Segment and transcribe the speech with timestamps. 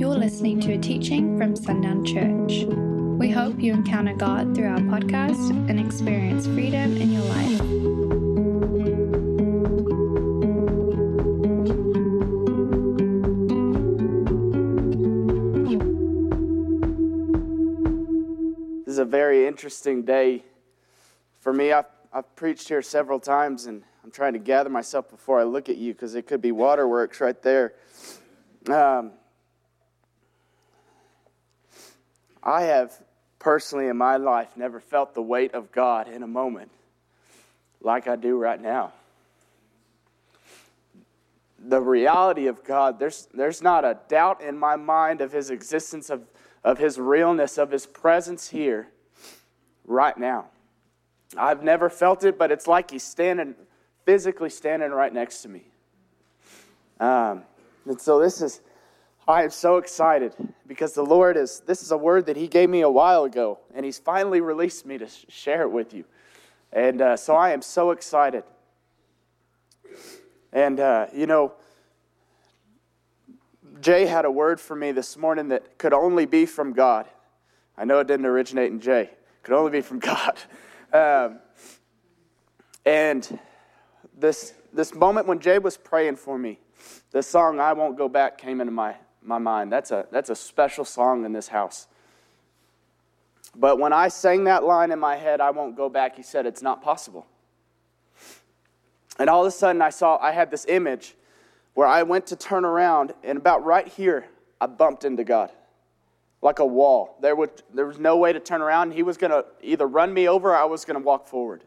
[0.00, 2.64] You're listening to a teaching from Sundown Church.
[3.18, 7.58] We hope you encounter God through our podcast and experience freedom in your life.
[18.86, 20.46] This is a very interesting day
[21.40, 21.72] for me.
[21.72, 25.68] I've, I've preached here several times, and I'm trying to gather myself before I look
[25.68, 27.74] at you because it could be waterworks right there.
[28.66, 29.12] Um,
[32.42, 32.92] I have
[33.38, 36.70] personally in my life never felt the weight of God in a moment
[37.80, 38.92] like I do right now.
[41.58, 46.08] The reality of God, there's, there's not a doubt in my mind of His existence,
[46.08, 46.22] of,
[46.64, 48.88] of His realness, of His presence here
[49.86, 50.46] right now.
[51.36, 53.54] I've never felt it, but it's like He's standing,
[54.04, 55.64] physically standing right next to me.
[56.98, 57.44] Um,
[57.86, 58.60] and so this is,
[59.28, 60.34] I am so excited
[60.66, 63.58] because the Lord is, this is a word that He gave me a while ago,
[63.74, 66.04] and He's finally released me to share it with you.
[66.72, 68.44] And uh, so I am so excited.
[70.52, 71.52] And, uh, you know,
[73.80, 77.06] Jay had a word for me this morning that could only be from God.
[77.76, 80.38] I know it didn't originate in Jay, it could only be from God.
[80.92, 81.38] Um,
[82.84, 83.38] and
[84.18, 86.58] this, this moment when Jay was praying for me,
[87.10, 89.72] the song I Won't Go Back came into my, my mind.
[89.72, 91.86] That's a, that's a special song in this house.
[93.54, 96.46] But when I sang that line in my head, I won't go back, he said,
[96.46, 97.26] it's not possible.
[99.18, 101.14] And all of a sudden, I saw, I had this image
[101.74, 104.26] where I went to turn around, and about right here,
[104.60, 105.50] I bumped into God
[106.42, 107.16] like a wall.
[107.20, 108.92] There, would, there was no way to turn around.
[108.92, 111.64] He was going to either run me over or I was going to walk forward.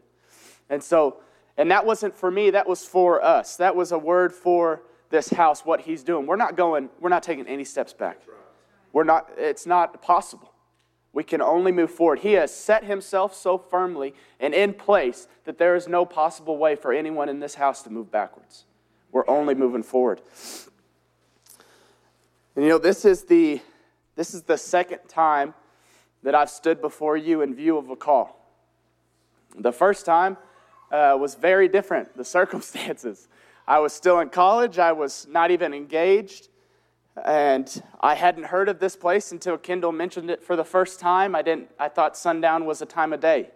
[0.68, 1.18] And so,
[1.56, 3.56] and that wasn't for me, that was for us.
[3.56, 6.26] That was a word for this house, what he's doing.
[6.26, 8.20] We're not going, we're not taking any steps back.
[8.92, 10.52] We're not, it's not possible.
[11.12, 12.20] We can only move forward.
[12.20, 16.74] He has set himself so firmly and in place that there is no possible way
[16.74, 18.64] for anyone in this house to move backwards.
[19.12, 20.20] We're only moving forward.
[22.56, 23.60] And you know, this is the
[24.16, 25.54] this is the second time
[26.22, 28.40] that I've stood before you in view of a call.
[29.56, 30.36] The first time
[30.90, 33.28] uh, was very different, the circumstances.
[33.66, 36.48] I was still in college, I was not even engaged,
[37.24, 41.34] and I hadn't heard of this place until Kendall mentioned it for the first time.
[41.34, 43.50] I, didn't, I thought sundown was a time of day,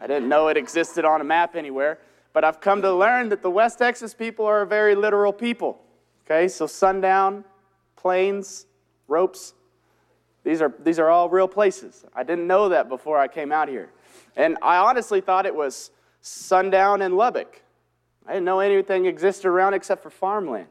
[0.00, 1.98] I didn't know it existed on a map anywhere.
[2.32, 5.82] But I've come to learn that the West Texas people are a very literal people.
[6.24, 7.44] Okay, so sundown,
[7.94, 8.64] plains,
[9.06, 9.52] ropes,
[10.44, 12.04] these are, these are all real places.
[12.14, 13.90] I didn't know that before I came out here.
[14.36, 15.90] And I honestly thought it was
[16.20, 17.61] sundown in Lubbock.
[18.26, 20.68] I didn't know anything existed around except for farmland.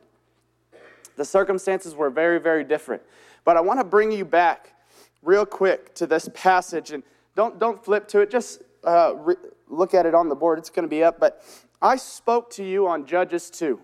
[1.18, 3.02] The circumstances were very, very different.
[3.44, 4.74] But I want to bring you back
[5.22, 6.92] real quick to this passage.
[6.92, 7.04] And
[7.36, 9.36] don't, don't flip to it, just uh, re-
[9.68, 10.60] look at it on the board.
[10.60, 11.20] It's going to be up.
[11.20, 11.44] But
[11.82, 13.80] I spoke to you on Judges 2.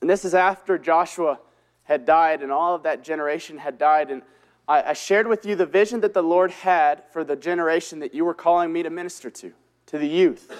[0.00, 1.38] And this is after Joshua
[1.84, 4.10] had died and all of that generation had died.
[4.10, 4.22] And
[4.68, 8.14] I, I shared with you the vision that the Lord had for the generation that
[8.14, 9.52] you were calling me to minister to,
[9.86, 10.52] to the youth.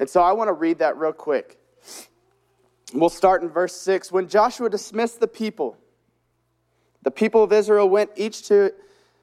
[0.00, 1.58] And so I want to read that real quick.
[2.94, 4.10] We'll start in verse 6.
[4.12, 5.76] When Joshua dismissed the people,
[7.02, 8.72] the people of Israel went each to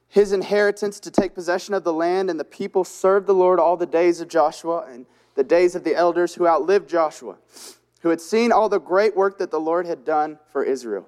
[0.07, 3.75] his inheritance to take possession of the land, and the people served the Lord all
[3.75, 7.37] the days of Joshua and the days of the elders who outlived Joshua,
[8.01, 11.07] who had seen all the great work that the Lord had done for Israel.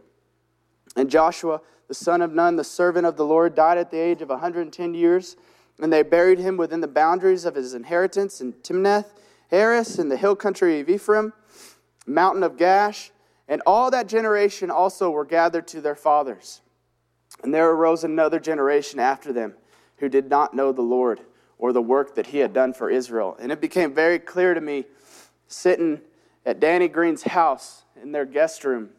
[0.95, 4.22] And Joshua, the son of Nun, the servant of the Lord, died at the age
[4.22, 5.38] of 110 years,
[5.79, 9.13] and they buried him within the boundaries of his inheritance in Timnath,
[9.50, 11.34] Heres, in the hill country of Ephraim,
[12.06, 13.12] mountain of Gaash.
[13.47, 16.62] And all that generation also were gathered to their fathers.
[17.44, 19.53] And there arose another generation after them
[19.97, 21.22] who did not know the Lord
[21.58, 23.38] or the work that he had done for Israel.
[23.40, 24.85] And it became very clear to me
[25.47, 26.02] sitting
[26.46, 28.90] at Danny Green's house in their guest room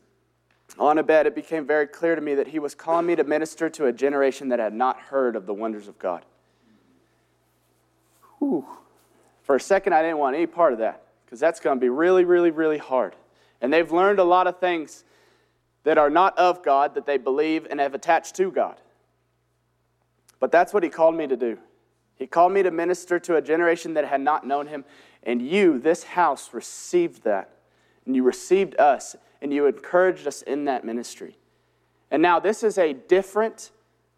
[0.79, 3.25] on a bed, it became very clear to me that he was calling me to
[3.25, 6.25] minister to a generation that had not heard of the wonders of God.
[8.39, 8.67] Whew.
[9.49, 11.89] For a second, I didn't want any part of that because that's going to be
[11.89, 13.17] really, really, really hard.
[13.63, 15.05] And they've learned a lot of things
[15.85, 18.77] that are not of God that they believe and have attached to God.
[20.39, 21.57] But that's what he called me to do.
[22.17, 24.85] He called me to minister to a generation that had not known him.
[25.23, 27.49] And you, this house, received that.
[28.05, 29.17] And you received us.
[29.41, 31.39] And you encouraged us in that ministry.
[32.11, 33.71] And now this is a different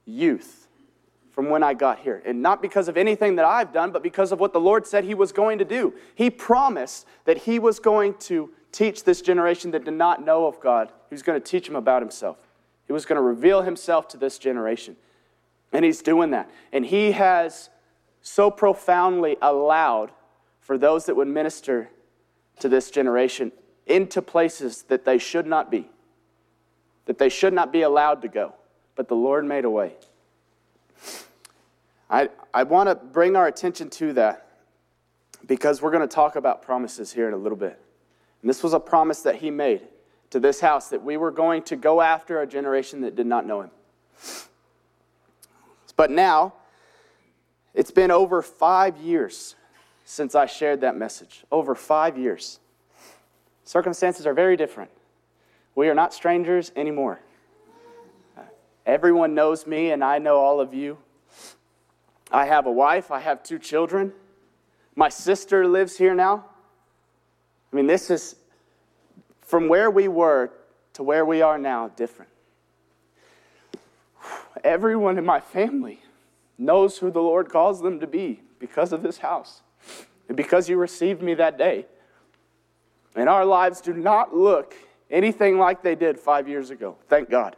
[0.05, 0.67] youth
[1.41, 2.23] from when I got here.
[2.27, 5.05] And not because of anything that I've done, but because of what the Lord said
[5.05, 5.95] He was going to do.
[6.15, 10.61] He promised that He was going to teach this generation that did not know of
[10.61, 12.37] God, He was going to teach them about Himself.
[12.87, 14.97] He was going to reveal himself to this generation.
[15.73, 16.51] And he's doing that.
[16.73, 17.71] And he has
[18.21, 20.11] so profoundly allowed
[20.61, 21.89] for those that would minister
[22.59, 23.53] to this generation
[23.87, 25.89] into places that they should not be,
[27.07, 28.55] that they should not be allowed to go.
[28.97, 29.95] But the Lord made a way.
[32.11, 34.49] I, I want to bring our attention to that
[35.47, 37.81] because we're going to talk about promises here in a little bit.
[38.43, 39.83] And this was a promise that he made
[40.31, 43.47] to this house that we were going to go after a generation that did not
[43.47, 43.71] know him.
[45.97, 46.55] But now,
[47.75, 49.55] it's been over five years
[50.05, 51.45] since I shared that message.
[51.53, 52.59] Over five years.
[53.65, 54.91] Circumstances are very different.
[55.75, 57.21] We are not strangers anymore.
[58.87, 60.99] Everyone knows me, and I know all of you.
[62.31, 64.12] I have a wife, I have two children.
[64.94, 66.44] My sister lives here now.
[67.73, 68.37] I mean, this is
[69.43, 70.50] from where we were
[70.94, 72.31] to where we are now different.
[74.62, 76.03] Everyone in my family
[76.59, 79.62] knows who the Lord calls them to be because of this house
[80.29, 81.87] and because you received me that day.
[83.17, 84.75] And our lives do not look
[85.11, 86.97] anything like they did five years ago.
[87.09, 87.56] Thank God.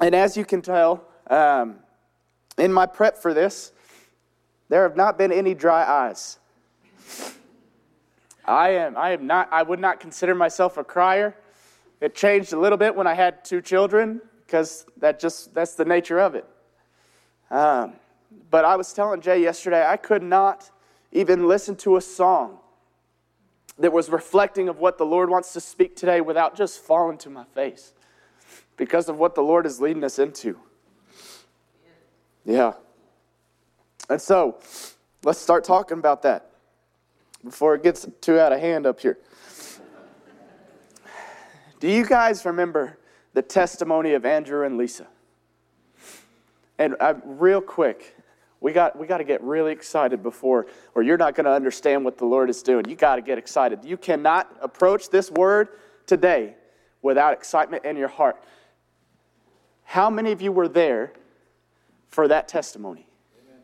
[0.00, 1.76] And as you can tell, um,
[2.58, 3.72] in my prep for this,
[4.68, 6.38] there have not been any dry eyes.
[8.44, 11.34] I am, I am not, I would not consider myself a crier.
[12.00, 15.84] It changed a little bit when I had two children because that just, that's the
[15.84, 16.44] nature of it.
[17.50, 17.94] Um,
[18.50, 20.70] but I was telling Jay yesterday, I could not
[21.12, 22.58] even listen to a song
[23.78, 27.30] that was reflecting of what the Lord wants to speak today without just falling to
[27.30, 27.92] my face
[28.76, 30.58] because of what the Lord is leading us into.
[32.44, 32.72] Yeah.
[34.10, 34.58] And so,
[35.22, 36.50] let's start talking about that
[37.42, 39.18] before it gets too out of hand up here.
[41.80, 42.98] Do you guys remember
[43.34, 45.06] the testimony of Andrew and Lisa?
[46.78, 48.16] And uh, real quick,
[48.60, 52.04] we got, we got to get really excited before, or you're not going to understand
[52.04, 52.88] what the Lord is doing.
[52.88, 53.84] You got to get excited.
[53.84, 55.68] You cannot approach this word
[56.06, 56.54] today
[57.02, 58.42] without excitement in your heart.
[59.94, 61.12] How many of you were there
[62.08, 63.06] for that testimony?
[63.46, 63.60] Amen.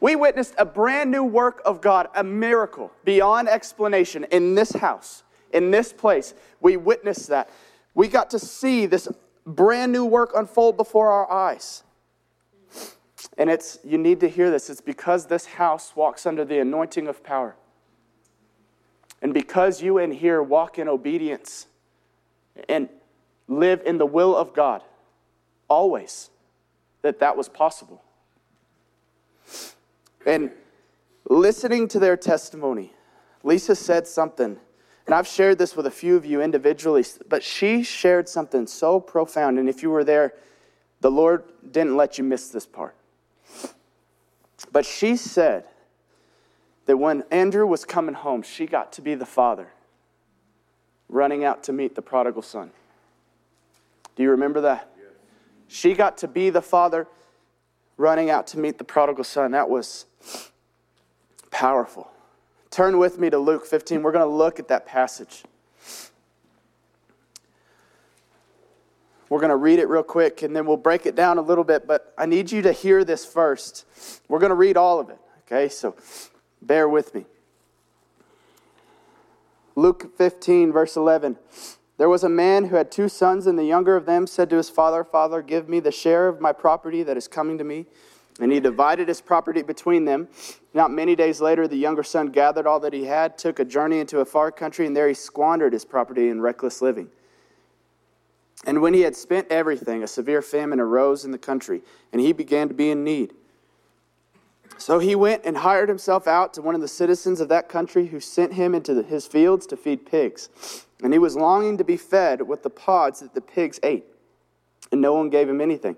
[0.00, 5.24] We witnessed a brand new work of God, a miracle beyond explanation in this house,
[5.52, 6.32] in this place.
[6.62, 7.50] We witnessed that.
[7.94, 9.08] We got to see this
[9.44, 11.82] brand new work unfold before our eyes.
[13.36, 14.70] And it's you need to hear this.
[14.70, 17.56] It's because this house walks under the anointing of power.
[19.20, 21.66] And because you in here walk in obedience
[22.70, 22.88] and
[23.48, 24.80] live in the will of God
[25.68, 26.30] always
[27.02, 28.02] that that was possible.
[30.26, 30.50] And
[31.28, 32.92] listening to their testimony,
[33.42, 34.58] Lisa said something,
[35.06, 39.00] and I've shared this with a few of you individually, but she shared something so
[39.00, 39.58] profound.
[39.58, 40.34] And if you were there,
[41.00, 42.94] the Lord didn't let you miss this part.
[44.72, 45.64] But she said
[46.86, 49.68] that when Andrew was coming home, she got to be the father
[51.08, 52.70] running out to meet the prodigal son.
[54.16, 54.90] Do you remember that?
[55.68, 57.06] She got to be the father
[57.96, 59.52] running out to meet the prodigal son.
[59.52, 60.06] That was
[61.50, 62.10] powerful.
[62.70, 64.02] Turn with me to Luke 15.
[64.02, 65.44] We're going to look at that passage.
[69.28, 71.64] We're going to read it real quick and then we'll break it down a little
[71.64, 73.84] bit, but I need you to hear this first.
[74.26, 75.68] We're going to read all of it, okay?
[75.68, 75.94] So
[76.62, 77.26] bear with me.
[79.76, 81.36] Luke 15, verse 11.
[81.98, 84.56] There was a man who had two sons, and the younger of them said to
[84.56, 87.86] his father, Father, give me the share of my property that is coming to me.
[88.40, 90.28] And he divided his property between them.
[90.72, 93.98] Not many days later, the younger son gathered all that he had, took a journey
[93.98, 97.10] into a far country, and there he squandered his property in reckless living.
[98.64, 102.32] And when he had spent everything, a severe famine arose in the country, and he
[102.32, 103.34] began to be in need.
[104.76, 108.06] So he went and hired himself out to one of the citizens of that country,
[108.06, 110.48] who sent him into his fields to feed pigs.
[111.02, 114.04] And he was longing to be fed with the pods that the pigs ate,
[114.90, 115.96] and no one gave him anything.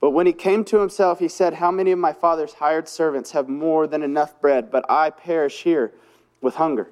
[0.00, 3.32] But when he came to himself, he said, How many of my father's hired servants
[3.32, 5.92] have more than enough bread, but I perish here
[6.40, 6.90] with hunger?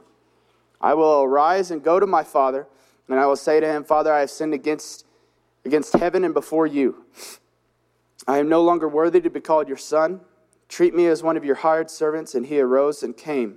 [0.80, 2.66] I will arise and go to my father,
[3.08, 5.06] and I will say to him, Father, I have sinned against,
[5.64, 7.04] against heaven and before you.
[8.26, 10.20] I am no longer worthy to be called your son.
[10.68, 12.34] Treat me as one of your hired servants.
[12.34, 13.56] And he arose and came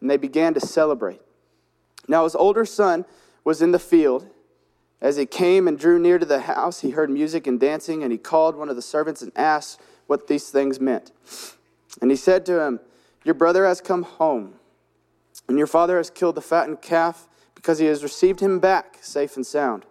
[0.00, 1.20] And they began to celebrate.
[2.08, 3.04] Now his older son
[3.44, 4.28] was in the field.
[5.00, 8.12] As he came and drew near to the house, he heard music and dancing, and
[8.12, 11.12] he called one of the servants and asked what these things meant.
[12.02, 12.80] And he said to him,
[13.24, 14.54] Your brother has come home
[15.50, 17.26] and your father has killed the fattened calf
[17.56, 19.84] because he has received him back safe and sound.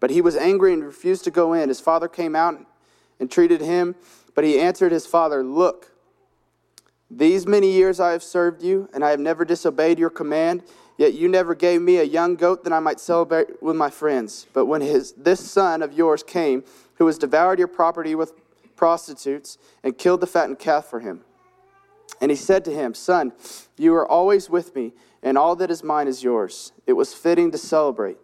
[0.00, 1.68] But he was angry and refused to go in.
[1.68, 2.58] His father came out
[3.20, 3.94] and treated him,
[4.34, 5.92] but he answered his father, Look,
[7.10, 10.62] these many years I have served you, and I have never disobeyed your command.
[10.98, 14.46] Yet you never gave me a young goat that I might celebrate with my friends.
[14.52, 18.32] But when his, this son of yours came, who has devoured your property with
[18.76, 21.22] prostitutes and killed the fattened calf for him,
[22.20, 23.32] and he said to him, Son,
[23.76, 26.72] you are always with me, and all that is mine is yours.
[26.86, 28.16] It was fitting to celebrate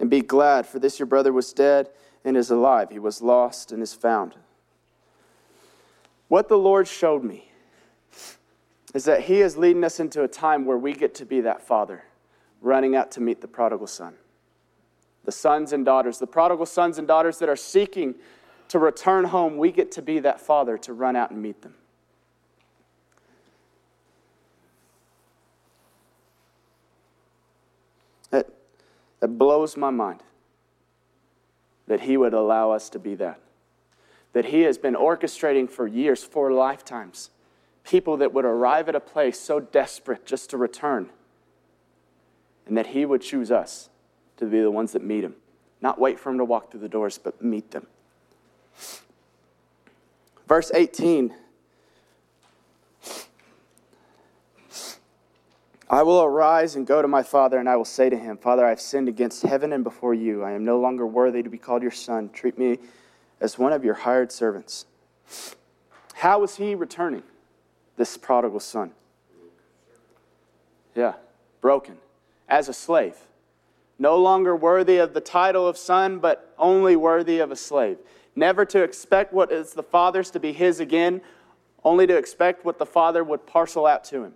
[0.00, 1.88] and be glad, for this your brother was dead
[2.24, 2.90] and is alive.
[2.90, 4.34] He was lost and is found.
[6.28, 7.48] What the Lord showed me
[8.94, 11.60] is that He is leading us into a time where we get to be that
[11.60, 12.04] father
[12.62, 14.14] running out to meet the prodigal son.
[15.24, 18.14] The sons and daughters, the prodigal sons and daughters that are seeking
[18.68, 21.74] to return home, we get to be that father to run out and meet them.
[28.30, 28.48] that
[29.20, 30.22] that blows my mind
[31.86, 33.40] that He would allow us to be that.
[34.32, 37.30] That He has been orchestrating for years, for lifetimes,
[37.84, 41.10] people that would arrive at a place so desperate just to return,
[42.66, 43.90] and that He would choose us
[44.36, 45.34] to be the ones that meet Him.
[45.80, 47.86] Not wait for Him to walk through the doors, but meet them.
[50.46, 51.34] Verse 18
[55.94, 58.66] I will arise and go to my father, and I will say to him, Father,
[58.66, 60.42] I have sinned against heaven and before you.
[60.42, 62.30] I am no longer worthy to be called your son.
[62.30, 62.78] Treat me
[63.40, 64.86] as one of your hired servants.
[66.14, 67.22] How was he returning,
[67.96, 68.92] this prodigal son?
[70.94, 71.14] Yeah,
[71.60, 71.98] broken,
[72.48, 73.16] as a slave.
[73.98, 77.98] No longer worthy of the title of son, but only worthy of a slave.
[78.36, 81.20] Never to expect what is the father's to be his again,
[81.84, 84.34] only to expect what the father would parcel out to him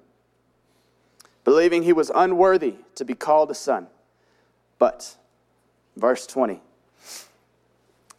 [1.49, 3.87] believing he was unworthy to be called a son.
[4.79, 5.17] But,
[5.97, 6.61] verse 20,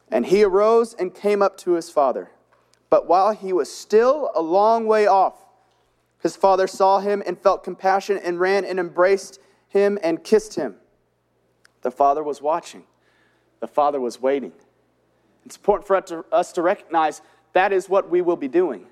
[0.09, 2.31] and he arose and came up to his father.
[2.89, 5.45] But while he was still a long way off,
[6.21, 10.75] his father saw him and felt compassion and ran and embraced him and kissed him.
[11.81, 12.83] The father was watching,
[13.59, 14.51] the father was waiting.
[15.45, 17.21] It's important for us to recognize
[17.53, 18.85] that is what we will be doing.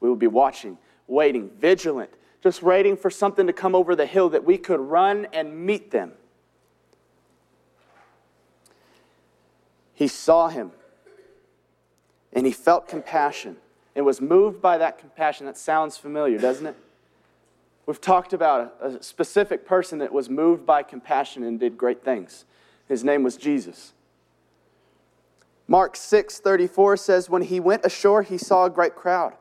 [0.00, 2.10] We will be watching, waiting, vigilant,
[2.42, 5.90] just waiting for something to come over the hill that we could run and meet
[5.90, 6.12] them.
[9.94, 10.72] He saw him
[12.36, 13.56] and he felt compassion
[13.96, 15.46] and was moved by that compassion.
[15.46, 16.76] That sounds familiar, doesn't it?
[17.86, 22.04] We've talked about a, a specific person that was moved by compassion and did great
[22.04, 22.44] things.
[22.88, 23.94] His name was Jesus.
[25.66, 29.32] Mark 6 34 says, When he went ashore, he saw a great crowd,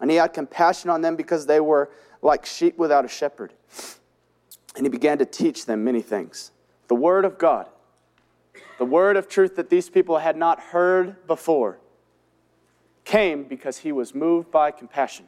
[0.00, 1.90] and he had compassion on them because they were
[2.22, 3.52] like sheep without a shepherd.
[4.76, 6.52] And he began to teach them many things.
[6.86, 7.66] The Word of God,
[8.78, 11.78] the Word of truth that these people had not heard before,
[13.06, 15.24] came because he was moved by compassion.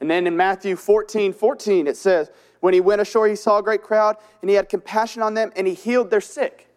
[0.00, 3.62] And then in Matthew 14 14, it says, When he went ashore, he saw a
[3.62, 6.68] great crowd, and he had compassion on them, and he healed their sick.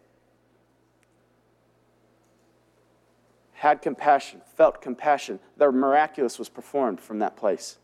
[3.52, 5.38] Had compassion, felt compassion.
[5.58, 7.76] The miraculous was performed from that place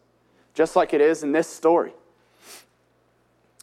[0.59, 1.93] just like it is in this story.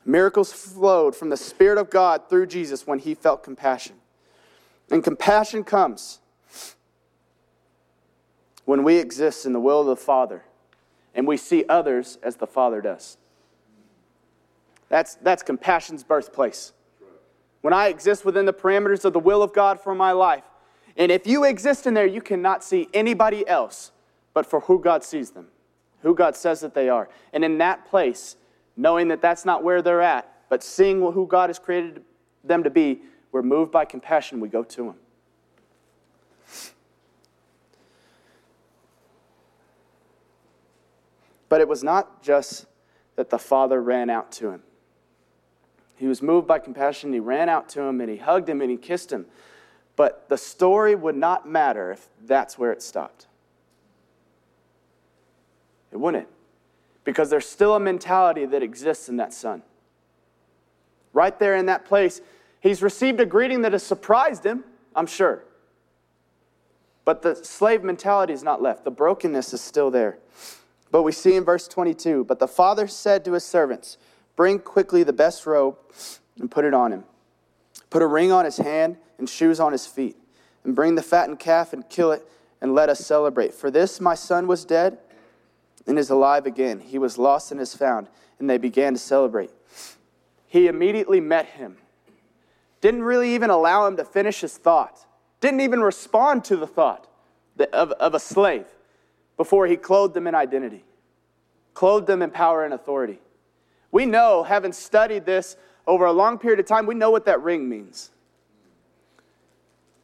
[0.05, 3.98] Miracles flowed from the Spirit of God through Jesus when he felt compassion.
[4.89, 6.20] And compassion comes
[8.65, 10.43] when we exist in the will of the Father
[11.13, 13.17] and we see others as the Father does.
[14.89, 16.74] That's, that's compassion's birthplace.
[17.62, 20.43] When I exist within the parameters of the will of God for my life,
[20.98, 23.91] and if you exist in there, you cannot see anybody else
[24.34, 25.48] but for who God sees them
[26.05, 27.10] who God says that they are.
[27.34, 28.38] And in that place,
[28.77, 32.03] knowing that that's not where they're at, but seeing who God has created
[32.43, 34.95] them to be, we're moved by compassion, we go to Him.
[41.49, 42.65] But it was not just
[43.15, 44.61] that the Father ran out to him.
[45.95, 48.69] He was moved by compassion, he ran out to him and he hugged him and
[48.69, 49.25] he kissed him.
[49.95, 53.27] But the story would not matter if that's where it stopped.
[55.91, 56.27] It wouldn't.
[57.05, 59.61] because there's still a mentality that exists in that son.
[61.13, 62.19] Right there in that place,
[62.59, 65.43] he's received a greeting that has surprised him, I'm sure.
[67.05, 70.17] But the slave mentality is not left, the brokenness is still there.
[70.92, 73.98] But we see in verse 22 But the father said to his servants,
[74.36, 75.77] Bring quickly the best robe
[76.39, 77.04] and put it on him.
[77.89, 80.18] Put a ring on his hand and shoes on his feet.
[80.63, 82.27] And bring the fattened calf and kill it,
[82.60, 83.54] and let us celebrate.
[83.54, 84.98] For this my son was dead
[85.86, 86.80] and is alive again.
[86.80, 88.08] He was lost and is found.
[88.39, 89.51] And they began to celebrate.
[90.48, 91.77] He immediately met him.
[92.82, 95.06] Didn't really even allow him to finish his thought
[95.46, 97.08] didn't even respond to the thought
[97.72, 98.65] of, of a slave
[99.38, 100.84] before he clothed them in identity,
[101.74, 103.20] clothed them in power and authority.
[103.92, 107.42] We know, having studied this over a long period of time, we know what that
[107.42, 108.12] ring means.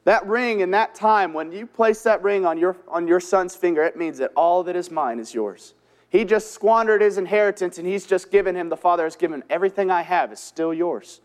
[0.03, 3.55] That ring in that time, when you place that ring on your, on your son's
[3.55, 5.73] finger, it means that all that is mine is yours.
[6.09, 9.91] He just squandered his inheritance and he's just given him, the Father has given everything
[9.91, 11.21] I have is still yours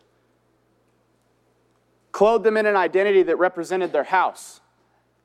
[2.17, 4.63] clothed them in an identity that represented their house.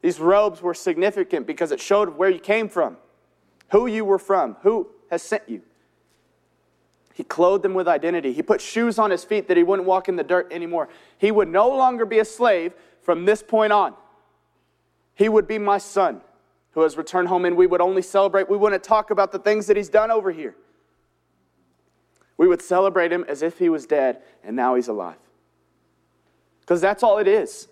[0.02, 2.98] These robes were significant because it showed where you came from,
[3.70, 5.62] who you were from, who has sent you.
[7.14, 8.34] He clothed them with identity.
[8.34, 10.90] He put shoes on his feet that he wouldn't walk in the dirt anymore.
[11.18, 13.94] He would no longer be a slave from this point on.
[15.14, 16.22] He would be my son
[16.72, 18.50] who has returned home, and we would only celebrate.
[18.50, 20.56] We wouldn't talk about the things that he's done over here.
[22.42, 25.18] We would celebrate him as if he was dead and now he's alive
[26.62, 27.68] because that's all it is.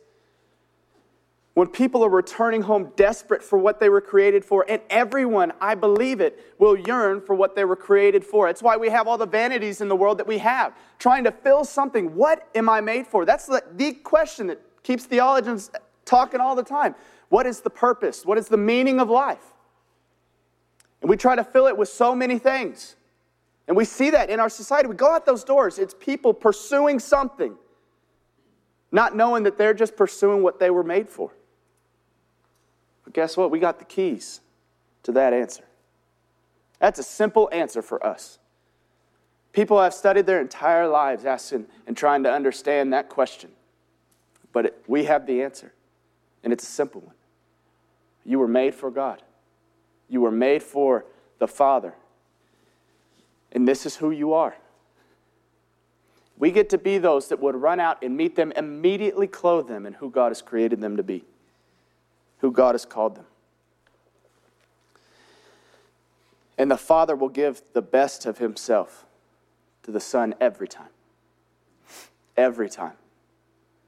[1.56, 5.76] When people are returning home desperate for what they were created for, and everyone, I
[5.76, 8.48] believe it, will yearn for what they were created for.
[8.48, 11.32] It's why we have all the vanities in the world that we have, trying to
[11.32, 12.16] fill something.
[12.16, 13.26] What am I made for?
[13.26, 15.72] That's the, the question that keeps theologians
[16.06, 16.96] talking all the time.
[17.30, 18.26] What is the purpose?
[18.26, 19.44] What is the meaning of life?
[21.02, 22.96] And we try to fill it with so many things.
[23.68, 24.88] And we see that in our society.
[24.88, 27.58] We go out those doors, it's people pursuing something
[28.92, 31.32] not knowing that they're just pursuing what they were made for.
[33.10, 33.50] But guess what?
[33.50, 34.40] We got the keys
[35.02, 35.64] to that answer.
[36.78, 38.38] That's a simple answer for us.
[39.52, 43.50] People have studied their entire lives asking and trying to understand that question.
[44.54, 45.74] But it, we have the answer,
[46.44, 47.16] and it's a simple one.
[48.26, 49.24] You were made for God,
[50.08, 51.04] you were made for
[51.40, 51.96] the Father,
[53.52, 54.56] and this is who you are.
[56.38, 59.88] We get to be those that would run out and meet them, immediately clothe them
[59.88, 61.24] in who God has created them to be,
[62.50, 63.26] who God has called them.
[66.58, 69.06] And the Father will give the best of Himself
[69.84, 70.90] to the Son every time.
[72.36, 72.94] Every time.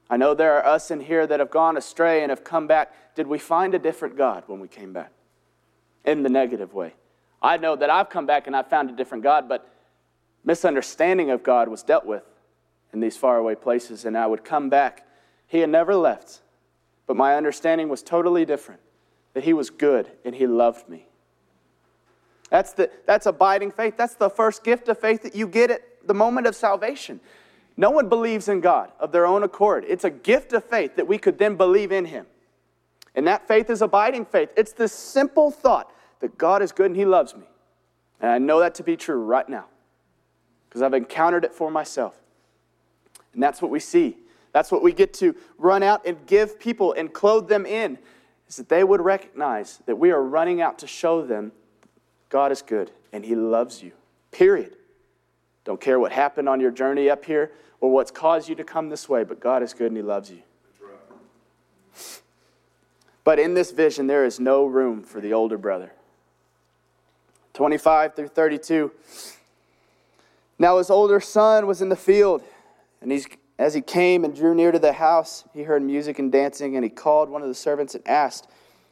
[0.08, 3.16] I know there are us in here that have gone astray and have come back.
[3.16, 5.10] Did we find a different God when we came back?
[6.04, 6.94] In the negative way.
[7.42, 9.68] I know that I've come back and I've found a different God, but
[10.44, 12.22] misunderstanding of God was dealt with
[12.92, 15.04] in these faraway places, and I would come back.
[15.48, 16.42] He had never left,
[17.06, 18.80] but my understanding was totally different
[19.34, 21.08] that He was good and He loved me.
[22.50, 23.96] That's, the, that's abiding faith.
[23.96, 27.20] That's the first gift of faith that you get at the moment of salvation.
[27.76, 29.84] No one believes in God of their own accord.
[29.88, 32.26] It's a gift of faith that we could then believe in Him.
[33.14, 34.50] And that faith is abiding faith.
[34.56, 37.46] It's this simple thought that God is good and He loves me.
[38.20, 39.66] And I know that to be true right now
[40.68, 42.18] because I've encountered it for myself.
[43.32, 44.16] And that's what we see.
[44.52, 47.98] That's what we get to run out and give people and clothe them in,
[48.48, 51.52] is that they would recognize that we are running out to show them
[52.28, 53.92] God is good and He loves you.
[54.30, 54.76] Period.
[55.64, 58.88] Don't care what happened on your journey up here or what's caused you to come
[58.88, 60.42] this way, but God is good and He loves you.
[63.24, 65.92] But in this vision, there is no room for the older brother.
[67.54, 68.90] 25 through 32.
[70.58, 72.42] Now his older son was in the field
[73.00, 73.26] and he's,
[73.62, 76.84] as he came and drew near to the house, he heard music and dancing, and
[76.84, 78.48] he called one of the servants and asked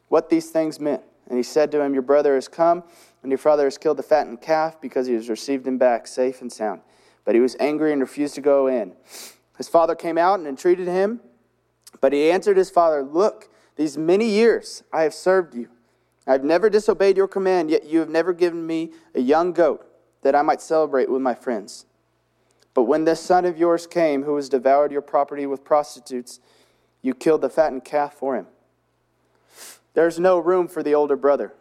[0.07, 1.03] what these things meant.
[1.27, 2.83] And he said to him, Your brother has come,
[3.21, 6.41] and your father has killed the fattened calf because he has received him back safe
[6.41, 6.81] and sound.
[7.25, 8.93] But he was angry and refused to go in.
[9.57, 11.19] His father came out and entreated him,
[11.99, 15.69] but he answered his father, Look, these many years I have served you.
[16.25, 19.85] I have never disobeyed your command, yet you have never given me a young goat
[20.21, 21.85] that I might celebrate with my friends.
[22.73, 26.39] But when this son of yours came, who has devoured your property with prostitutes,
[27.01, 28.47] you killed the fattened calf for him.
[29.93, 31.53] There's no room for the older brother.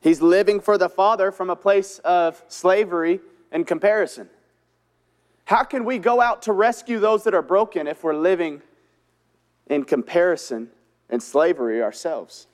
[0.00, 3.20] He's living for the father from a place of slavery
[3.52, 4.28] and comparison.
[5.44, 8.62] How can we go out to rescue those that are broken if we're living
[9.68, 10.70] in comparison
[11.08, 12.48] and slavery ourselves?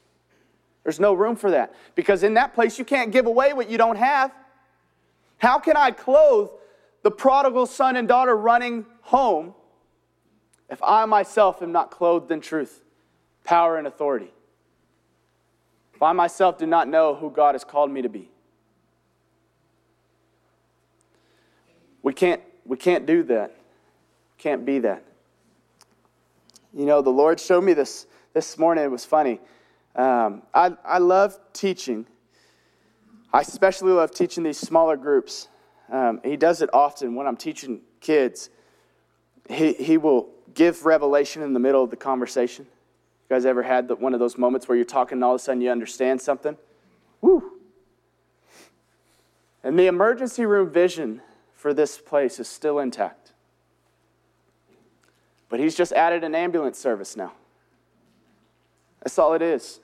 [0.83, 3.79] There's no room for that because in that place you can't give away what you
[3.79, 4.33] don't have.
[5.39, 6.51] How can I clothe
[7.03, 9.55] the prodigal son and daughter running home
[10.71, 12.81] if I myself am not clothed in truth,
[13.45, 14.33] power, and authority?
[15.95, 18.31] If I myself do not know who God has called me to be?
[22.03, 23.57] We can't, we can't do that.
[24.39, 25.05] Can't be that.
[26.75, 28.85] You know, the Lord showed me this this morning.
[28.85, 29.41] It was funny.
[29.95, 32.07] Um, I, I love teaching.
[33.33, 35.49] I especially love teaching these smaller groups.
[35.93, 38.49] Um, he does it often when I'm teaching kids.
[39.49, 42.65] He, he will give revelation in the middle of the conversation.
[42.65, 45.41] You guys ever had the, one of those moments where you're talking and all of
[45.41, 46.57] a sudden you understand something?
[47.21, 47.53] Woo!
[49.63, 51.21] And the emergency room vision
[51.55, 53.33] for this place is still intact.
[55.51, 57.33] But he's just added an ambulance service now.
[59.03, 59.81] That's all it is.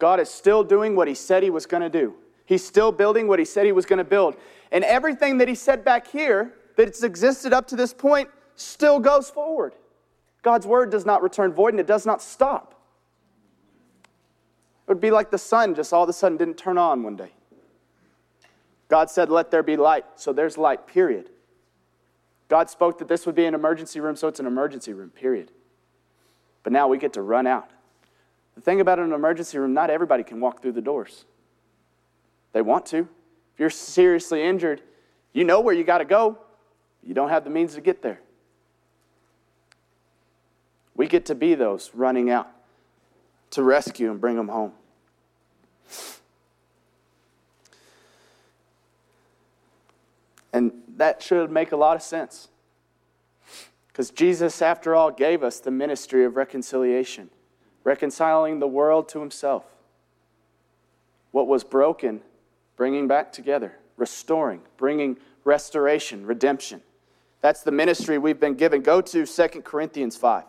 [0.00, 2.14] God is still doing what he said he was going to do.
[2.44, 4.36] He's still building what he said he was going to build.
[4.70, 9.30] And everything that he said back here that's existed up to this point still goes
[9.30, 9.74] forward.
[10.42, 12.74] God's word does not return void and it does not stop.
[14.86, 17.16] It would be like the sun just all of a sudden didn't turn on one
[17.16, 17.32] day.
[18.88, 20.04] God said, Let there be light.
[20.16, 21.30] So there's light, period.
[22.48, 25.50] God spoke that this would be an emergency room, so it's an emergency room, period.
[26.62, 27.70] But now we get to run out.
[28.54, 31.24] The thing about an emergency room, not everybody can walk through the doors.
[32.54, 33.00] They want to.
[33.00, 34.80] If you're seriously injured,
[35.34, 36.38] you know where you got to go.
[37.02, 38.20] You don't have the means to get there.
[40.96, 42.48] We get to be those running out
[43.50, 44.72] to rescue and bring them home.
[50.52, 52.48] And that should make a lot of sense.
[53.88, 57.30] Because Jesus, after all, gave us the ministry of reconciliation,
[57.82, 59.64] reconciling the world to himself.
[61.32, 62.20] What was broken,
[62.76, 66.80] bringing back together, restoring, bringing restoration, redemption.
[67.40, 68.82] That's the ministry we've been given.
[68.82, 70.44] Go to 2 Corinthians 5.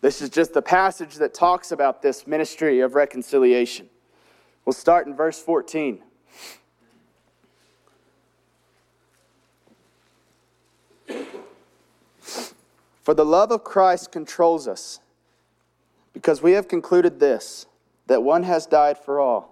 [0.00, 3.88] This is just the passage that talks about this ministry of reconciliation.
[4.64, 6.02] We'll start in verse 14.
[13.02, 15.00] For the love of Christ controls us,
[16.12, 17.66] because we have concluded this
[18.06, 19.51] that one has died for all,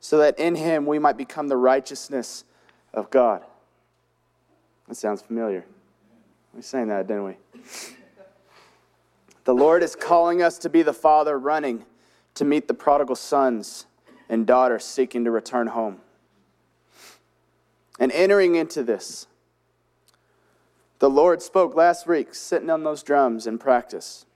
[0.00, 2.44] so that in him we might become the righteousness
[2.92, 3.42] of God.
[4.88, 5.64] That sounds familiar.
[6.54, 7.36] We sang that, didn't we?
[9.44, 11.84] The Lord is calling us to be the Father running
[12.34, 13.86] to meet the prodigal sons
[14.28, 15.98] and daughters seeking to return home.
[17.98, 19.26] And entering into this,
[20.98, 24.26] the Lord spoke last week, sitting on those drums in practice,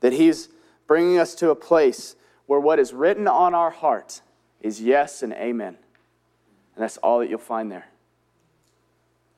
[0.00, 0.48] that He's
[0.86, 4.22] bringing us to a place where what is written on our heart
[4.60, 5.76] is yes and amen.
[6.74, 7.86] And that's all that you'll find there.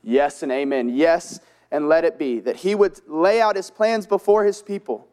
[0.03, 0.89] Yes and amen.
[0.89, 2.41] Yes, and let it be.
[2.41, 5.07] That He would lay out His plans before His people,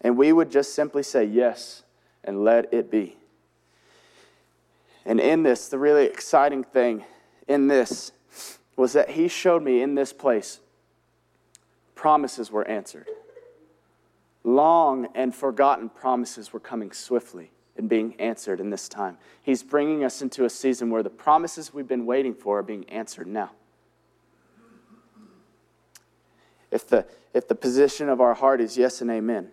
[0.00, 1.82] and we would just simply say yes
[2.24, 3.16] and let it be.
[5.06, 7.04] And in this, the really exciting thing
[7.46, 8.12] in this
[8.76, 10.60] was that he showed me in this place
[11.94, 13.06] promises were answered.
[14.42, 19.18] Long and forgotten promises were coming swiftly and being answered in this time.
[19.42, 22.88] He's bringing us into a season where the promises we've been waiting for are being
[22.88, 23.50] answered now.
[26.70, 29.48] If the, if the position of our heart is yes and amen.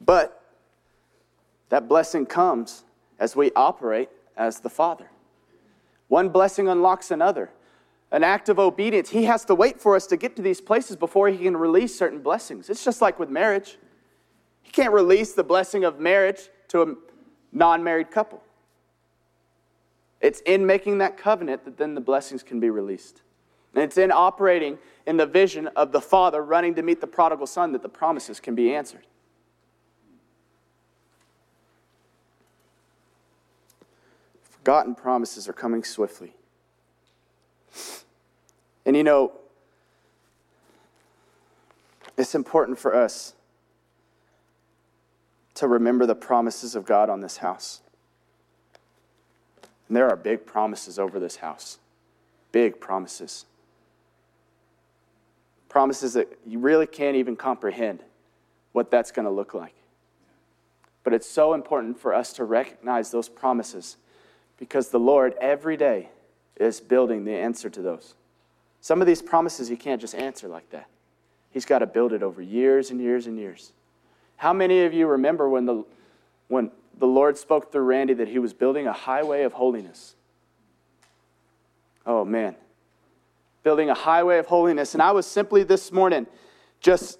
[0.00, 0.42] But
[1.68, 2.84] that blessing comes
[3.18, 5.10] as we operate as the Father.
[6.08, 7.50] One blessing unlocks another
[8.10, 9.10] an act of obedience.
[9.10, 11.96] He has to wait for us to get to these places before he can release
[11.96, 12.70] certain blessings.
[12.70, 13.76] It's just like with marriage.
[14.62, 16.94] He can't release the blessing of marriage to a
[17.52, 18.42] non married couple.
[20.20, 23.22] It's in making that covenant that then the blessings can be released.
[23.74, 27.46] And it's in operating in the vision of the Father running to meet the prodigal
[27.46, 29.06] son that the promises can be answered.
[34.42, 36.34] Forgotten promises are coming swiftly.
[38.84, 39.32] And you know,
[42.16, 43.34] it's important for us
[45.58, 47.80] to remember the promises of God on this house.
[49.88, 51.78] And there are big promises over this house.
[52.52, 53.44] Big promises.
[55.68, 58.04] Promises that you really can't even comprehend
[58.70, 59.74] what that's going to look like.
[61.02, 63.96] But it's so important for us to recognize those promises
[64.58, 66.10] because the Lord every day
[66.60, 68.14] is building the answer to those.
[68.80, 70.86] Some of these promises you can't just answer like that.
[71.50, 73.72] He's got to build it over years and years and years.
[74.38, 75.84] How many of you remember when the,
[76.46, 80.14] when the Lord spoke through Randy that he was building a highway of holiness?
[82.06, 82.54] Oh, man.
[83.64, 84.94] Building a highway of holiness.
[84.94, 86.26] And I was simply this morning
[86.80, 87.18] just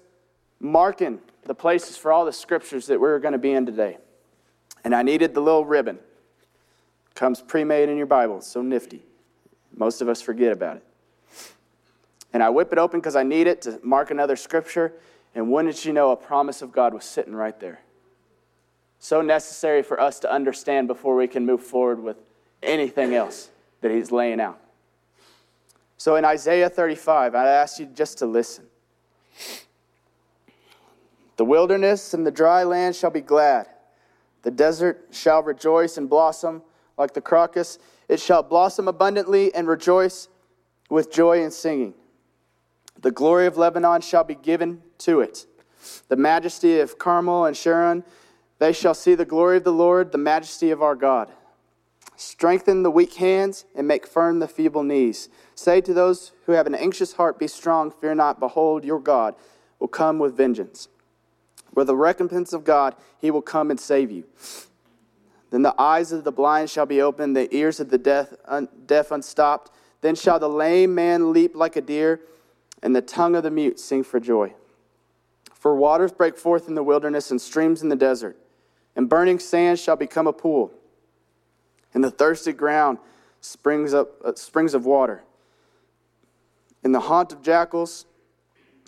[0.61, 3.97] marking the places for all the scriptures that we were going to be in today.
[4.85, 5.99] And I needed the little ribbon.
[7.15, 8.39] Comes pre made in your Bible.
[8.39, 9.03] so nifty.
[9.75, 10.85] Most of us forget about it.
[12.31, 14.93] And I whip it open because I need it to mark another scripture.
[15.35, 17.81] And wouldn't you know, a promise of God was sitting right there.
[18.99, 22.17] So necessary for us to understand before we can move forward with
[22.61, 23.49] anything else
[23.81, 24.59] that He's laying out.
[25.97, 28.65] So in Isaiah 35, I ask you just to listen.
[31.37, 33.67] The wilderness and the dry land shall be glad.
[34.41, 36.61] The desert shall rejoice and blossom
[36.97, 37.79] like the crocus.
[38.09, 40.27] It shall blossom abundantly and rejoice
[40.89, 41.93] with joy and singing.
[43.01, 45.45] The glory of Lebanon shall be given to it.
[46.07, 48.03] The majesty of Carmel and Sharon,
[48.59, 51.31] they shall see the glory of the Lord, the majesty of our God.
[52.15, 55.29] Strengthen the weak hands and make firm the feeble knees.
[55.55, 58.39] Say to those who have an anxious heart, Be strong, fear not.
[58.39, 59.35] Behold, your God
[59.79, 60.89] will come with vengeance.
[61.73, 64.25] With the recompense of God, he will come and save you.
[65.51, 68.67] Then the eyes of the blind shall be opened, the ears of the deaf, un,
[68.85, 69.71] deaf unstopped.
[70.01, 72.21] Then shall the lame man leap like a deer
[72.83, 74.53] and the tongue of the mute sing for joy.
[75.59, 78.37] For waters break forth in the wilderness and streams in the desert,
[78.95, 80.71] and burning sand shall become a pool,
[81.93, 82.97] and the thirsty ground
[83.41, 85.21] springs, up, uh, springs of water.
[86.81, 88.05] In the haunt of jackals,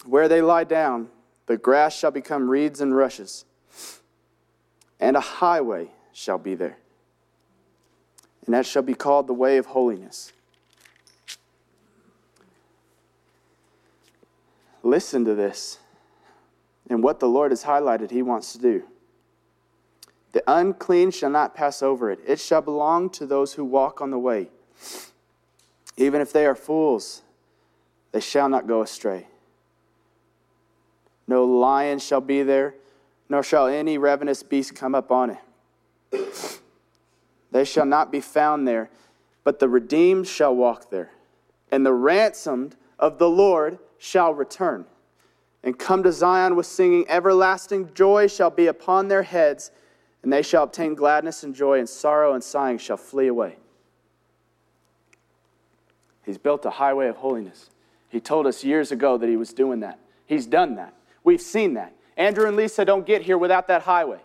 [0.06, 1.10] where they lie down,
[1.46, 3.44] the grass shall become reeds and rushes,
[4.98, 6.78] and a highway shall be there.
[8.46, 10.32] And that shall be called the way of holiness.
[14.84, 15.78] Listen to this
[16.92, 18.84] and what the Lord has highlighted He wants to do.
[20.34, 24.12] The unclean shall not pass over it, it shall belong to those who walk on
[24.12, 24.50] the way.
[25.96, 27.22] Even if they are fools,
[28.12, 29.28] they shall not go astray.
[31.28, 32.76] No lion shall be there,
[33.30, 35.38] nor shall any ravenous beast come up on
[36.12, 36.60] it.
[37.52, 38.90] They shall not be found there,
[39.46, 41.12] but the redeemed shall walk there,
[41.72, 44.86] and the ransomed of the Lord shall return
[45.64, 47.06] and come to Zion with singing.
[47.08, 49.72] Everlasting joy shall be upon their heads,
[50.24, 53.58] and they shall obtain gladness and joy, and sorrow and sighing shall flee away.
[56.24, 57.70] He's built a highway of holiness.
[58.10, 60.00] He told us years ago that he was doing that.
[60.26, 60.94] He's done that.
[61.24, 61.94] We've seen that.
[62.18, 64.20] Andrew and Lisa don't get here without that highway.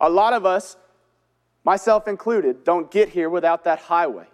[0.00, 0.76] A lot of us,
[1.64, 4.26] myself included, don't get here without that highway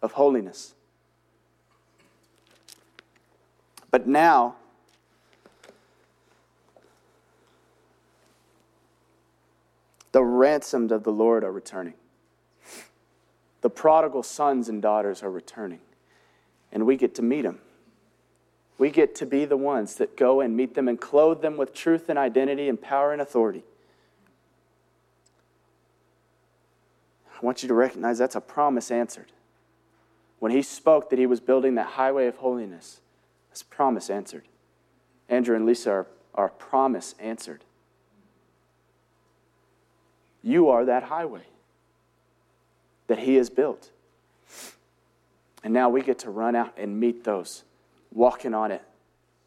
[0.00, 0.74] of holiness.
[3.92, 4.56] But now,
[10.12, 11.94] the ransomed of the Lord are returning.
[13.60, 15.80] The prodigal sons and daughters are returning.
[16.72, 17.60] And we get to meet them.
[18.78, 21.74] We get to be the ones that go and meet them and clothe them with
[21.74, 23.62] truth and identity and power and authority.
[27.36, 29.32] I want you to recognize that's a promise answered.
[30.38, 33.00] When he spoke that he was building that highway of holiness,
[33.52, 34.44] that's promise answered.
[35.28, 37.64] Andrew and Lisa are, are promise answered.
[40.42, 41.42] You are that highway
[43.08, 43.90] that He has built.
[45.62, 47.64] And now we get to run out and meet those
[48.10, 48.82] walking on it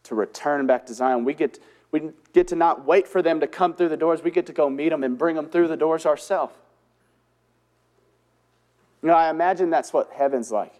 [0.03, 1.25] to return back to Zion.
[1.25, 1.57] We get,
[1.89, 4.53] we get to not wait for them to come through the doors, we get to
[4.53, 6.53] go meet them and bring them through the doors ourselves.
[9.01, 10.73] You know, I imagine that's what heaven's like.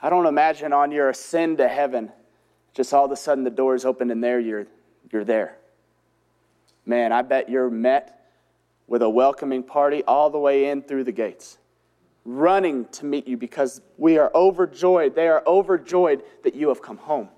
[0.00, 2.12] I don't imagine on your ascend to heaven,
[2.72, 4.66] just all of a sudden the doors open and there you're,
[5.10, 5.58] you're there.
[6.86, 8.30] Man, I bet you're met
[8.86, 11.58] with a welcoming party all the way in through the gates,
[12.24, 15.14] running to meet you because we are overjoyed.
[15.14, 17.28] They are overjoyed that you have come home.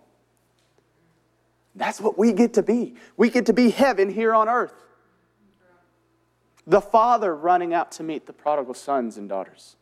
[1.75, 2.95] That's what we get to be.
[3.17, 4.75] We get to be heaven here on earth.
[6.67, 9.77] The Father running out to meet the prodigal sons and daughters.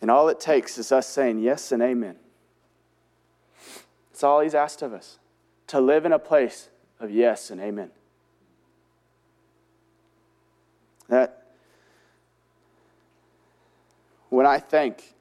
[0.00, 2.16] And all it takes is us saying yes and amen.
[4.10, 5.18] That's all He's asked of us
[5.68, 6.68] to live in a place
[7.00, 7.90] of yes and amen.
[11.08, 11.44] That
[14.28, 15.14] when I think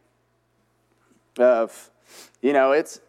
[1.39, 1.89] of,
[2.41, 2.99] you know, it's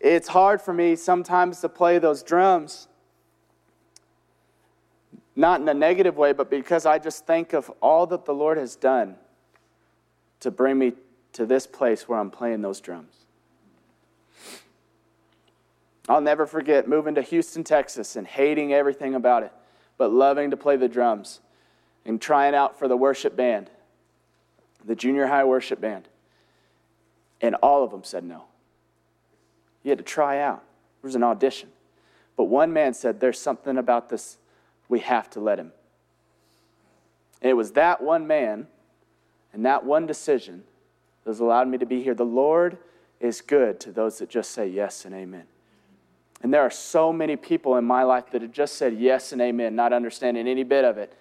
[0.00, 2.86] it's hard for me sometimes to play those drums.
[5.34, 8.58] Not in a negative way, but because I just think of all that the Lord
[8.58, 9.16] has done
[10.40, 10.92] to bring me
[11.32, 13.14] to this place where I'm playing those drums.
[16.08, 19.52] I'll never forget moving to Houston, Texas, and hating everything about it,
[19.98, 21.40] but loving to play the drums
[22.06, 23.70] and trying out for the worship band,
[24.84, 26.08] the junior high worship band.
[27.40, 28.44] And all of them said no.
[29.82, 30.64] You had to try out,
[31.02, 31.68] there was an audition.
[32.36, 34.38] But one man said, There's something about this,
[34.88, 35.72] we have to let him.
[37.42, 38.66] And it was that one man
[39.52, 40.64] and that one decision
[41.26, 42.14] has allowed me to be here.
[42.14, 42.78] The Lord
[43.20, 45.44] is good to those that just say yes and amen.
[46.42, 49.40] And there are so many people in my life that have just said yes and
[49.40, 51.12] amen, not understanding any bit of it,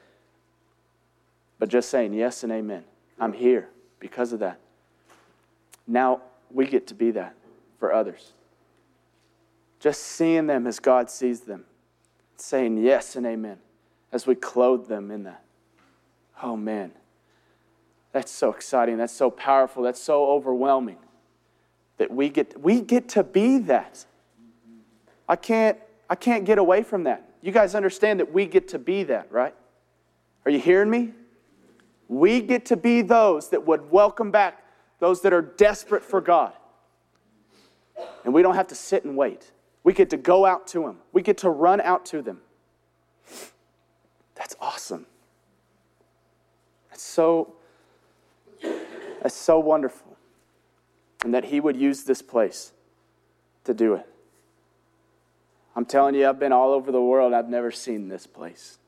[1.58, 2.84] but just saying yes and amen.
[3.20, 3.68] I'm here
[4.00, 4.60] because of that.
[5.88, 7.36] Now we get to be that
[7.80, 8.34] for others.
[9.80, 11.66] Just seeing them as God sees them,
[12.36, 13.58] saying yes and amen
[14.12, 15.44] as we clothe them in that.
[16.42, 16.92] Oh man,
[18.12, 18.98] that's so exciting.
[18.98, 19.84] That's so powerful.
[19.84, 20.98] That's so overwhelming
[21.98, 24.06] that we get, we get to be that.
[25.28, 25.78] I can't,
[26.10, 27.30] I can't get away from that.
[27.41, 29.54] You guys understand that we get to be that, right?
[30.46, 31.12] Are you hearing me?
[32.08, 34.63] We get to be those that would welcome back
[35.00, 36.54] those that are desperate for God.
[38.24, 39.52] And we don't have to sit and wait.
[39.84, 42.39] We get to go out to them, we get to run out to them.
[44.36, 45.06] That's awesome.
[46.89, 47.56] That's so,
[49.21, 50.17] that's so wonderful.
[51.23, 52.71] And that He would use this place
[53.63, 54.08] to do it.
[55.75, 57.34] I'm telling you, I've been all over the world.
[57.34, 58.80] I've never seen this place.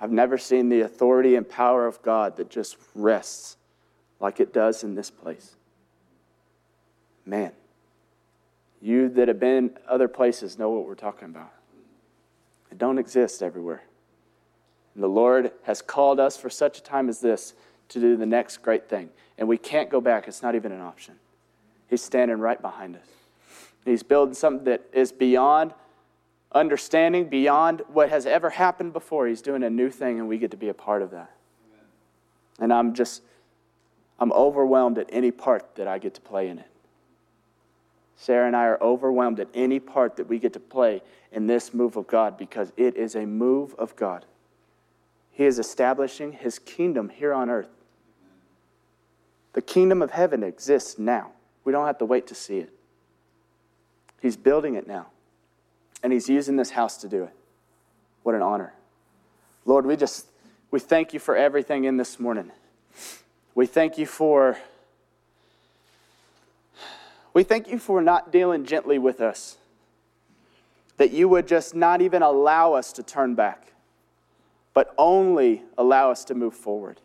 [0.00, 3.56] I've never seen the authority and power of God that just rests
[4.20, 5.54] like it does in this place.
[7.24, 7.52] Man,
[8.82, 11.52] you that have been other places know what we're talking about.
[12.70, 13.84] It don't exist everywhere.
[14.94, 17.54] And the Lord has called us for such a time as this
[17.90, 19.10] to do the next great thing.
[19.38, 20.28] And we can't go back.
[20.28, 21.14] It's not even an option.
[21.88, 23.06] He's standing right behind us.
[23.84, 25.74] He's building something that is beyond
[26.52, 29.26] understanding, beyond what has ever happened before.
[29.26, 31.30] He's doing a new thing, and we get to be a part of that.
[32.60, 33.22] And I'm just,
[34.20, 36.68] I'm overwhelmed at any part that I get to play in it.
[38.16, 41.02] Sarah and I are overwhelmed at any part that we get to play
[41.32, 44.24] in this move of God because it is a move of God.
[45.34, 47.68] He is establishing his kingdom here on earth.
[49.52, 51.32] The kingdom of heaven exists now.
[51.64, 52.70] We don't have to wait to see it.
[54.22, 55.08] He's building it now.
[56.02, 57.34] And he's using this house to do it.
[58.22, 58.74] What an honor.
[59.66, 60.26] Lord, we just
[60.70, 62.50] we thank you for everything in this morning.
[63.54, 64.56] We thank you for
[67.32, 69.56] we thank you for not dealing gently with us.
[70.96, 73.72] That you would just not even allow us to turn back,
[74.74, 77.00] but only allow us to move forward.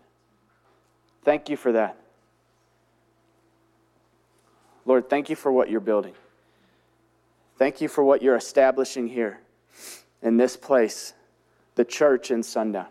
[1.23, 1.97] Thank you for that.
[4.85, 6.13] Lord, thank you for what you're building.
[7.57, 9.39] Thank you for what you're establishing here
[10.21, 11.13] in this place,
[11.75, 12.87] the church in Sundown.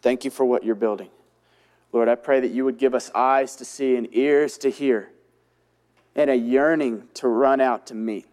[0.00, 1.10] Thank you for what you're building.
[1.92, 5.10] Lord, I pray that you would give us eyes to see and ears to hear
[6.14, 8.26] and a yearning to run out to meet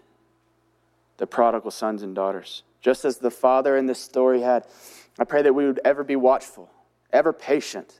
[1.17, 2.63] the prodigal sons and daughters.
[2.85, 4.67] Just as the father in this story had,
[5.17, 6.69] I pray that we would ever be watchful,
[7.11, 7.99] ever patient,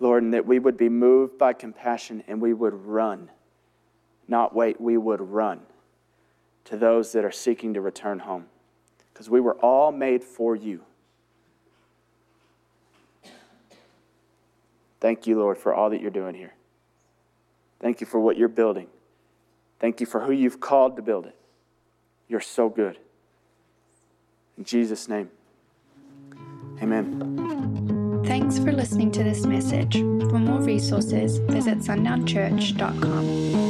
[0.00, 3.28] Lord, and that we would be moved by compassion and we would run,
[4.26, 5.60] not wait, we would run
[6.64, 8.46] to those that are seeking to return home.
[9.12, 10.80] Because we were all made for you.
[14.98, 16.54] Thank you, Lord, for all that you're doing here.
[17.80, 18.86] Thank you for what you're building.
[19.82, 21.36] Thank you for who you've called to build it.
[22.28, 22.98] You're so good.
[24.56, 25.28] In Jesus' name,
[26.80, 28.22] amen.
[28.24, 29.96] Thanks for listening to this message.
[29.96, 33.61] For more resources, visit sundownchurch.com.